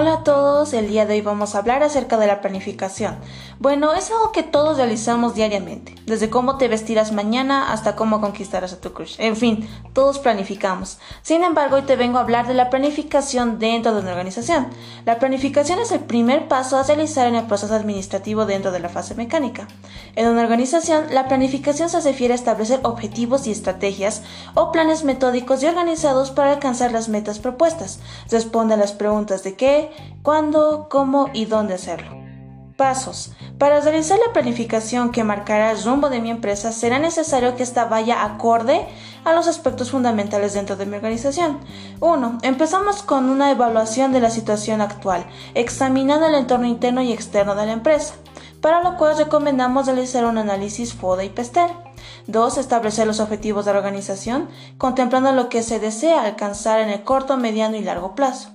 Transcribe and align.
Hola 0.00 0.12
a 0.12 0.22
todos, 0.22 0.74
el 0.74 0.86
día 0.86 1.06
de 1.06 1.14
hoy 1.14 1.22
vamos 1.22 1.56
a 1.56 1.58
hablar 1.58 1.82
acerca 1.82 2.18
de 2.18 2.28
la 2.28 2.40
planificación. 2.40 3.16
Bueno, 3.60 3.92
es 3.92 4.08
algo 4.12 4.30
que 4.30 4.44
todos 4.44 4.76
realizamos 4.76 5.34
diariamente, 5.34 5.96
desde 6.06 6.30
cómo 6.30 6.58
te 6.58 6.68
vestirás 6.68 7.10
mañana 7.10 7.72
hasta 7.72 7.96
cómo 7.96 8.20
conquistarás 8.20 8.72
a 8.72 8.80
tu 8.80 8.92
crush. 8.92 9.16
En 9.18 9.34
fin, 9.34 9.68
todos 9.94 10.20
planificamos. 10.20 11.00
Sin 11.22 11.42
embargo, 11.42 11.74
hoy 11.74 11.82
te 11.82 11.96
vengo 11.96 12.18
a 12.18 12.20
hablar 12.20 12.46
de 12.46 12.54
la 12.54 12.70
planificación 12.70 13.58
dentro 13.58 13.92
de 13.92 14.02
una 14.02 14.12
organización. 14.12 14.68
La 15.04 15.18
planificación 15.18 15.80
es 15.80 15.90
el 15.90 15.98
primer 15.98 16.46
paso 16.46 16.78
a 16.78 16.84
realizar 16.84 17.26
en 17.26 17.34
el 17.34 17.46
proceso 17.46 17.74
administrativo 17.74 18.46
dentro 18.46 18.70
de 18.70 18.78
la 18.78 18.90
fase 18.90 19.16
mecánica. 19.16 19.66
En 20.14 20.28
una 20.28 20.42
organización, 20.42 21.06
la 21.10 21.26
planificación 21.26 21.88
se 21.88 22.00
refiere 22.00 22.34
a 22.34 22.36
establecer 22.36 22.78
objetivos 22.84 23.48
y 23.48 23.50
estrategias 23.50 24.22
o 24.54 24.70
planes 24.70 25.02
metódicos 25.02 25.64
y 25.64 25.66
organizados 25.66 26.30
para 26.30 26.52
alcanzar 26.52 26.92
las 26.92 27.08
metas 27.08 27.40
propuestas. 27.40 27.98
Responde 28.30 28.74
a 28.74 28.76
las 28.76 28.92
preguntas 28.92 29.42
de 29.42 29.56
qué, 29.56 29.90
cuándo, 30.22 30.86
cómo 30.88 31.28
y 31.32 31.46
dónde 31.46 31.74
hacerlo. 31.74 32.17
Pasos. 32.78 33.32
Para 33.58 33.80
realizar 33.80 34.20
la 34.24 34.32
planificación 34.32 35.10
que 35.10 35.24
marcará 35.24 35.72
el 35.72 35.82
rumbo 35.82 36.10
de 36.10 36.20
mi 36.20 36.30
empresa, 36.30 36.70
será 36.70 37.00
necesario 37.00 37.56
que 37.56 37.64
ésta 37.64 37.86
vaya 37.86 38.24
acorde 38.24 38.86
a 39.24 39.32
los 39.32 39.48
aspectos 39.48 39.90
fundamentales 39.90 40.54
dentro 40.54 40.76
de 40.76 40.86
mi 40.86 40.94
organización. 40.94 41.58
1. 41.98 42.38
Empezamos 42.42 43.02
con 43.02 43.30
una 43.30 43.50
evaluación 43.50 44.12
de 44.12 44.20
la 44.20 44.30
situación 44.30 44.80
actual, 44.80 45.26
examinando 45.54 46.26
el 46.26 46.36
entorno 46.36 46.66
interno 46.66 47.02
y 47.02 47.12
externo 47.12 47.56
de 47.56 47.66
la 47.66 47.72
empresa, 47.72 48.14
para 48.60 48.80
lo 48.80 48.96
cual 48.96 49.18
recomendamos 49.18 49.86
realizar 49.86 50.24
un 50.24 50.38
análisis 50.38 50.94
FODA 50.94 51.24
y 51.24 51.30
PESTEL. 51.30 51.72
2. 52.28 52.58
Establecer 52.58 53.08
los 53.08 53.18
objetivos 53.18 53.64
de 53.64 53.72
la 53.72 53.78
organización, 53.78 54.48
contemplando 54.78 55.32
lo 55.32 55.48
que 55.48 55.64
se 55.64 55.80
desea 55.80 56.22
alcanzar 56.22 56.78
en 56.78 56.90
el 56.90 57.02
corto, 57.02 57.38
mediano 57.38 57.76
y 57.76 57.82
largo 57.82 58.14
plazo. 58.14 58.50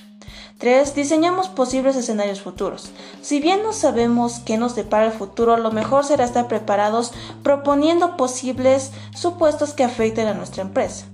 3. 0.63 0.95
Diseñamos 0.95 1.49
posibles 1.49 1.97
escenarios 1.97 2.39
futuros. 2.39 2.93
Si 3.21 3.41
bien 3.41 3.63
no 3.63 3.73
sabemos 3.73 4.39
qué 4.45 4.55
nos 4.57 4.75
depara 4.75 5.07
el 5.07 5.11
futuro, 5.11 5.57
lo 5.57 5.73
mejor 5.73 6.05
será 6.05 6.23
estar 6.23 6.47
preparados 6.47 7.11
proponiendo 7.43 8.15
posibles 8.15 8.91
supuestos 9.13 9.73
que 9.73 9.83
afecten 9.83 10.25
a 10.25 10.33
nuestra 10.33 10.61
empresa. 10.61 11.05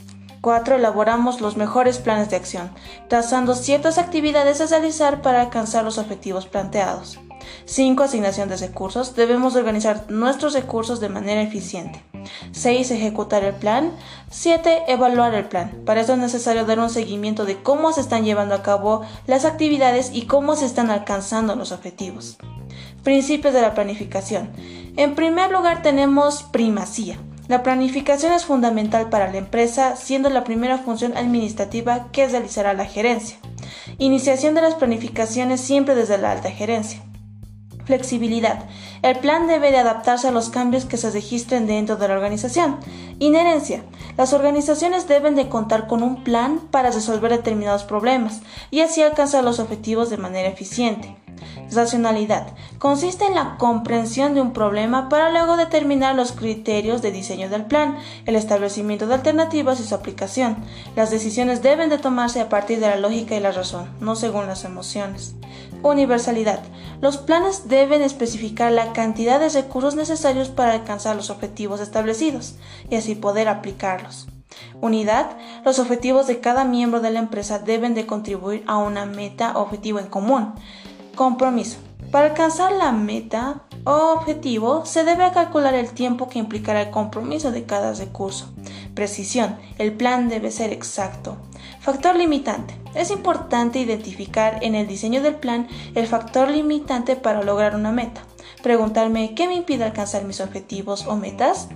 4. 0.42 0.76
Elaboramos 0.76 1.42
los 1.42 1.58
mejores 1.58 1.98
planes 1.98 2.30
de 2.30 2.36
acción, 2.36 2.70
trazando 3.08 3.56
ciertas 3.56 3.98
actividades 3.98 4.62
a 4.62 4.68
realizar 4.68 5.24
para 5.24 5.42
alcanzar 5.42 5.84
los 5.84 5.98
objetivos 5.98 6.46
planteados. 6.46 7.20
5. 7.66 8.04
Asignación 8.04 8.50
de 8.50 8.58
recursos. 8.58 9.16
Debemos 9.16 9.56
organizar 9.56 10.06
nuestros 10.10 10.54
recursos 10.54 11.00
de 11.00 11.10
manera 11.10 11.42
eficiente. 11.42 12.04
6. 12.52 12.92
Ejecutar 12.92 13.44
el 13.44 13.54
plan. 13.54 13.92
7. 14.30 14.84
Evaluar 14.88 15.34
el 15.36 15.46
plan. 15.46 15.72
Para 15.86 16.02
eso 16.02 16.14
es 16.14 16.20
necesario 16.20 16.66
dar 16.66 16.80
un 16.80 16.90
seguimiento 16.90 17.46
de 17.46 17.62
cómo 17.62 17.92
se 17.92 18.02
están 18.02 18.26
llevando 18.26 18.56
a 18.56 18.64
cabo 18.64 19.02
las 19.28 19.46
actividades 19.46 20.12
y 20.14 20.24
cómo 20.24 20.56
se 20.56 20.66
están 20.66 20.92
alcanzando 20.92 21.56
los 21.56 21.72
objetivos. 21.72 22.38
Principios 23.04 23.54
de 23.54 23.62
la 23.62 23.74
planificación. 23.74 24.50
En 24.98 25.16
primer 25.16 25.52
lugar 25.52 25.82
tenemos 25.82 26.44
primacía. 26.44 27.18
La 27.48 27.64
planificación 27.64 28.32
es 28.34 28.46
fundamental 28.46 29.10
para 29.10 29.32
la 29.32 29.40
empresa, 29.40 29.96
siendo 29.96 30.30
la 30.30 30.44
primera 30.44 30.78
función 30.78 31.18
administrativa 31.18 32.12
que 32.12 32.28
realizará 32.28 32.74
la 32.76 32.86
gerencia. 32.86 33.38
Iniciación 33.98 34.54
de 34.54 34.62
las 34.62 34.76
planificaciones 34.76 35.60
siempre 35.60 35.96
desde 35.96 36.20
la 36.20 36.32
alta 36.32 36.52
gerencia. 36.52 37.02
Flexibilidad. 37.90 38.66
El 39.02 39.18
plan 39.18 39.48
debe 39.48 39.72
de 39.72 39.80
adaptarse 39.80 40.28
a 40.28 40.32
los 40.32 40.50
cambios 40.50 40.86
que 40.86 40.96
se 40.96 41.10
registren 41.10 41.66
dentro 41.66 41.96
de 41.96 42.08
la 42.08 42.14
organización. 42.14 42.78
Inherencia. 43.18 43.82
Las 44.16 44.32
organizaciones 44.32 45.08
deben 45.08 45.34
de 45.34 45.50
contar 45.50 45.88
con 45.88 46.04
un 46.04 46.24
plan 46.24 46.60
para 46.70 46.92
resolver 46.92 47.32
determinados 47.32 47.86
problemas 47.86 48.42
y 48.70 48.82
así 48.82 49.02
alcanzar 49.02 49.44
los 49.44 49.58
objetivos 49.60 50.12
de 50.12 50.18
manera 50.18 50.50
eficiente. 50.50 51.16
Racionalidad. 51.72 52.50
Consiste 52.78 53.26
en 53.26 53.34
la 53.34 53.58
comprensión 53.58 54.36
de 54.36 54.42
un 54.42 54.54
problema 54.54 55.10
para 55.10 55.32
luego 55.32 55.58
determinar 55.58 56.14
los 56.14 56.32
criterios 56.32 57.02
de 57.02 57.12
diseño 57.12 57.50
del 57.50 57.66
plan, 57.66 57.98
el 58.28 58.36
establecimiento 58.36 59.08
de 59.08 59.16
alternativas 59.16 59.80
y 59.80 59.84
su 59.84 59.96
aplicación. 59.96 60.58
Las 60.96 61.10
decisiones 61.10 61.64
deben 61.64 61.90
de 61.90 61.98
tomarse 61.98 62.40
a 62.40 62.50
partir 62.50 62.80
de 62.80 62.88
la 62.88 62.98
lógica 62.98 63.36
y 63.36 63.40
la 63.40 63.52
razón, 63.52 63.90
no 64.00 64.16
según 64.16 64.46
las 64.46 64.64
emociones. 64.64 65.34
Universalidad. 65.82 66.60
Los 67.02 67.18
planes 67.18 67.70
deben 67.70 68.02
especificar 68.02 68.72
la 68.72 68.92
cantidad 68.92 69.40
de 69.40 69.50
recursos 69.50 69.96
necesarios 69.96 70.50
para 70.50 70.74
alcanzar 70.74 71.16
los 71.16 71.30
objetivos 71.30 71.80
establecidos 71.80 72.56
y 72.90 72.96
así 72.96 73.16
poder 73.16 73.48
aplicarlos. 73.48 74.28
Unidad. 74.82 75.38
Los 75.64 75.80
objetivos 75.80 76.28
de 76.28 76.40
cada 76.40 76.66
miembro 76.66 77.00
de 77.00 77.12
la 77.12 77.20
empresa 77.20 77.60
deben 77.60 77.94
de 77.94 78.06
contribuir 78.06 78.64
a 78.68 78.78
una 78.78 79.06
meta 79.06 79.54
o 79.56 79.62
objetivo 79.62 80.00
en 80.00 80.08
común. 80.08 80.54
Compromiso. 81.16 81.78
Para 82.12 82.28
alcanzar 82.28 82.72
la 82.72 82.92
meta 82.92 83.62
o 83.84 84.14
objetivo 84.18 84.86
se 84.86 85.04
debe 85.04 85.32
calcular 85.32 85.76
el 85.76 85.92
tiempo 85.92 86.28
que 86.28 86.40
implicará 86.40 86.82
el 86.82 86.90
compromiso 86.90 87.52
de 87.52 87.66
cada 87.66 87.94
recurso. 87.94 88.52
Precisión. 88.94 89.58
El 89.78 89.94
plan 89.94 90.30
debe 90.30 90.52
ser 90.52 90.74
exacto. 90.74 91.38
Factor 91.80 92.16
limitante. 92.16 92.76
Es 92.96 93.12
importante 93.12 93.80
identificar 93.80 94.60
en 94.62 94.76
el 94.76 94.88
diseño 94.88 95.22
del 95.22 95.36
plan 95.36 95.68
el 95.96 96.08
factor 96.08 96.50
limitante 96.50 97.16
para 97.16 97.44
lograr 97.44 97.76
una 97.76 97.92
meta. 97.92 98.22
Preguntarme 98.64 99.36
qué 99.36 99.48
me 99.48 99.56
impide 99.56 99.84
alcanzar 99.84 100.26
mis 100.26 100.42
objetivos 100.42 101.06
o 101.08 101.16
metas. 101.16 101.70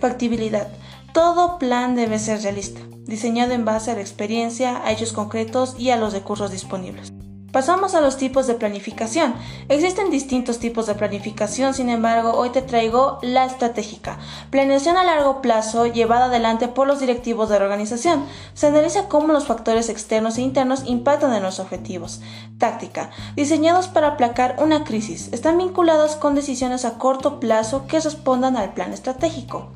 Factibilidad. 0.00 0.68
Todo 1.12 1.58
plan 1.58 1.94
debe 1.94 2.18
ser 2.18 2.42
realista, 2.42 2.80
diseñado 3.04 3.54
en 3.54 3.64
base 3.64 3.90
a 3.90 3.94
la 3.94 4.02
experiencia, 4.02 4.84
a 4.84 4.92
hechos 4.92 5.12
concretos 5.12 5.76
y 5.78 5.90
a 5.90 5.96
los 5.96 6.12
recursos 6.12 6.50
disponibles. 6.50 7.12
Pasamos 7.56 7.94
a 7.94 8.02
los 8.02 8.18
tipos 8.18 8.46
de 8.46 8.52
planificación. 8.52 9.32
Existen 9.70 10.10
distintos 10.10 10.58
tipos 10.58 10.86
de 10.86 10.94
planificación, 10.94 11.72
sin 11.72 11.88
embargo, 11.88 12.34
hoy 12.34 12.50
te 12.50 12.60
traigo 12.60 13.18
la 13.22 13.46
estratégica. 13.46 14.18
Planeación 14.50 14.98
a 14.98 15.04
largo 15.04 15.40
plazo 15.40 15.86
llevada 15.86 16.26
adelante 16.26 16.68
por 16.68 16.86
los 16.86 17.00
directivos 17.00 17.48
de 17.48 17.58
la 17.58 17.64
organización. 17.64 18.26
Se 18.52 18.66
analiza 18.66 19.08
cómo 19.08 19.32
los 19.32 19.46
factores 19.46 19.88
externos 19.88 20.36
e 20.36 20.42
internos 20.42 20.82
impactan 20.84 21.32
en 21.32 21.44
los 21.44 21.58
objetivos. 21.58 22.20
Táctica. 22.58 23.08
Diseñados 23.36 23.88
para 23.88 24.08
aplacar 24.08 24.56
una 24.58 24.84
crisis. 24.84 25.30
Están 25.32 25.56
vinculados 25.56 26.16
con 26.16 26.34
decisiones 26.34 26.84
a 26.84 26.98
corto 26.98 27.40
plazo 27.40 27.86
que 27.86 28.00
respondan 28.00 28.58
al 28.58 28.74
plan 28.74 28.92
estratégico 28.92 29.70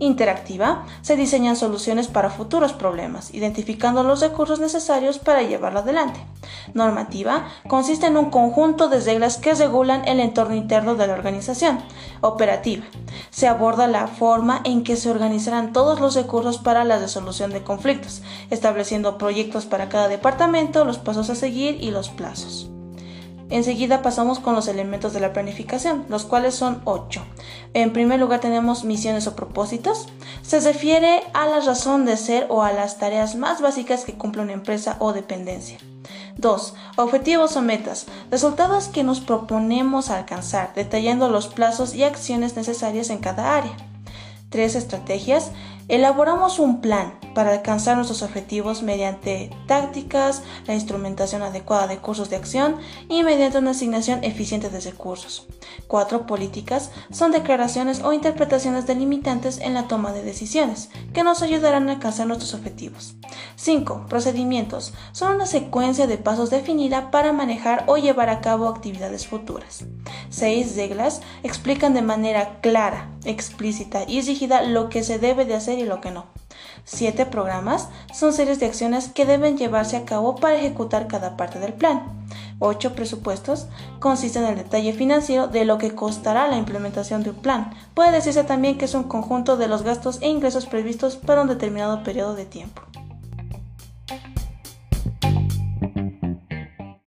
interactiva, 0.00 0.86
se 1.02 1.14
diseñan 1.14 1.54
soluciones 1.54 2.08
para 2.08 2.30
futuros 2.30 2.72
problemas, 2.72 3.32
identificando 3.32 4.02
los 4.02 4.20
recursos 4.20 4.58
necesarios 4.58 5.18
para 5.18 5.42
llevarlo 5.42 5.80
adelante. 5.80 6.20
Normativa 6.74 7.46
consiste 7.68 8.06
en 8.06 8.16
un 8.16 8.30
conjunto 8.30 8.88
de 8.88 8.98
reglas 9.00 9.36
que 9.36 9.54
regulan 9.54 10.08
el 10.08 10.18
entorno 10.18 10.56
interno 10.56 10.96
de 10.96 11.06
la 11.06 11.12
organización. 11.12 11.78
Operativa 12.22 12.84
se 13.30 13.46
aborda 13.46 13.86
la 13.86 14.08
forma 14.08 14.60
en 14.64 14.82
que 14.82 14.96
se 14.96 15.10
organizarán 15.10 15.72
todos 15.72 16.00
los 16.00 16.14
recursos 16.14 16.58
para 16.58 16.84
la 16.84 16.98
resolución 16.98 17.52
de 17.52 17.62
conflictos, 17.62 18.22
estableciendo 18.50 19.18
proyectos 19.18 19.66
para 19.66 19.88
cada 19.88 20.08
departamento, 20.08 20.84
los 20.84 20.98
pasos 20.98 21.30
a 21.30 21.34
seguir 21.34 21.76
y 21.80 21.90
los 21.90 22.08
plazos. 22.08 22.70
Enseguida 23.50 24.00
pasamos 24.00 24.38
con 24.38 24.54
los 24.54 24.68
elementos 24.68 25.12
de 25.12 25.20
la 25.20 25.32
planificación, 25.32 26.04
los 26.08 26.24
cuales 26.24 26.54
son 26.54 26.80
ocho. 26.84 27.22
En 27.72 27.92
primer 27.92 28.18
lugar 28.18 28.40
tenemos 28.40 28.84
misiones 28.84 29.26
o 29.26 29.36
propósitos. 29.36 30.08
Se 30.42 30.58
refiere 30.60 31.22
a 31.34 31.46
la 31.46 31.60
razón 31.60 32.04
de 32.04 32.16
ser 32.16 32.46
o 32.48 32.62
a 32.62 32.72
las 32.72 32.98
tareas 32.98 33.36
más 33.36 33.60
básicas 33.60 34.04
que 34.04 34.14
cumple 34.14 34.42
una 34.42 34.52
empresa 34.52 34.96
o 34.98 35.12
dependencia. 35.12 35.78
2. 36.36 36.74
Objetivos 36.96 37.56
o 37.56 37.62
metas. 37.62 38.06
Resultados 38.30 38.88
que 38.88 39.04
nos 39.04 39.20
proponemos 39.20 40.10
alcanzar, 40.10 40.72
detallando 40.74 41.28
los 41.28 41.46
plazos 41.46 41.94
y 41.94 42.02
acciones 42.02 42.56
necesarias 42.56 43.10
en 43.10 43.18
cada 43.18 43.56
área. 43.56 43.76
3. 44.48 44.74
Estrategias. 44.74 45.52
Elaboramos 45.86 46.58
un 46.58 46.80
plan 46.80 47.14
para 47.40 47.52
alcanzar 47.52 47.96
nuestros 47.96 48.20
objetivos 48.20 48.82
mediante 48.82 49.48
tácticas, 49.66 50.42
la 50.66 50.74
instrumentación 50.74 51.40
adecuada 51.40 51.86
de 51.86 51.96
cursos 51.96 52.28
de 52.28 52.36
acción 52.36 52.76
y 53.08 53.22
mediante 53.22 53.56
una 53.56 53.70
asignación 53.70 54.22
eficiente 54.24 54.68
de 54.68 54.78
recursos. 54.78 55.46
4. 55.86 56.26
Políticas 56.26 56.90
son 57.10 57.32
declaraciones 57.32 58.02
o 58.02 58.12
interpretaciones 58.12 58.86
delimitantes 58.86 59.56
en 59.56 59.72
la 59.72 59.88
toma 59.88 60.12
de 60.12 60.22
decisiones 60.22 60.90
que 61.14 61.24
nos 61.24 61.40
ayudarán 61.40 61.88
a 61.88 61.92
alcanzar 61.92 62.26
nuestros 62.26 62.52
objetivos. 62.52 63.14
5. 63.56 64.04
Procedimientos 64.06 64.92
son 65.12 65.36
una 65.36 65.46
secuencia 65.46 66.06
de 66.06 66.18
pasos 66.18 66.50
definida 66.50 67.10
para 67.10 67.32
manejar 67.32 67.84
o 67.86 67.96
llevar 67.96 68.28
a 68.28 68.42
cabo 68.42 68.68
actividades 68.68 69.26
futuras. 69.26 69.86
6. 70.28 70.76
Reglas 70.76 71.22
explican 71.42 71.94
de 71.94 72.02
manera 72.02 72.60
clara, 72.60 73.08
explícita 73.24 74.04
y 74.06 74.20
rígida 74.20 74.60
lo 74.60 74.90
que 74.90 75.02
se 75.02 75.18
debe 75.18 75.46
de 75.46 75.54
hacer 75.54 75.78
y 75.78 75.84
lo 75.84 76.02
que 76.02 76.10
no. 76.10 76.26
Siete 76.84 77.26
programas 77.26 77.88
son 78.12 78.32
series 78.32 78.60
de 78.60 78.66
acciones 78.66 79.08
que 79.08 79.26
deben 79.26 79.56
llevarse 79.56 79.96
a 79.96 80.04
cabo 80.04 80.36
para 80.36 80.56
ejecutar 80.56 81.06
cada 81.06 81.36
parte 81.36 81.58
del 81.58 81.72
plan. 81.72 82.02
Ocho 82.58 82.94
presupuestos 82.94 83.66
consisten 84.00 84.44
en 84.44 84.50
el 84.50 84.56
detalle 84.58 84.92
financiero 84.92 85.48
de 85.48 85.64
lo 85.64 85.78
que 85.78 85.94
costará 85.94 86.46
la 86.48 86.56
implementación 86.56 87.22
de 87.22 87.30
un 87.30 87.36
plan. 87.36 87.72
Puede 87.94 88.12
decirse 88.12 88.44
también 88.44 88.76
que 88.76 88.84
es 88.84 88.94
un 88.94 89.04
conjunto 89.04 89.56
de 89.56 89.68
los 89.68 89.82
gastos 89.82 90.18
e 90.20 90.28
ingresos 90.28 90.66
previstos 90.66 91.16
para 91.16 91.42
un 91.42 91.48
determinado 91.48 92.02
periodo 92.02 92.34
de 92.34 92.44
tiempo. 92.44 92.82